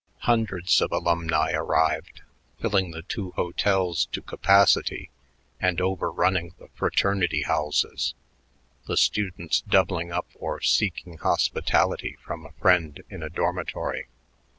Hundreds 0.21 0.81
of 0.81 0.91
alumni 0.91 1.51
arrived, 1.51 2.23
filling 2.59 2.89
the 2.89 3.03
two 3.03 3.29
hotels 3.33 4.07
to 4.07 4.19
capacity 4.19 5.11
and 5.59 5.79
overrunning 5.79 6.55
the 6.57 6.69
fraternity 6.73 7.43
houses, 7.43 8.15
the 8.87 8.97
students 8.97 9.61
doubling 9.61 10.11
up 10.11 10.25
or 10.33 10.59
seeking 10.59 11.17
hospitality 11.17 12.17
from 12.25 12.47
a 12.47 12.51
friend 12.53 13.03
in 13.11 13.21
a 13.21 13.29
dormitory. 13.29 14.07